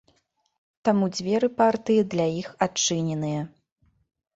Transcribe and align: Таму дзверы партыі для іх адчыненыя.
Таму 0.89 1.09
дзверы 1.17 1.47
партыі 1.61 2.09
для 2.17 2.27
іх 2.41 2.51
адчыненыя. 2.69 3.41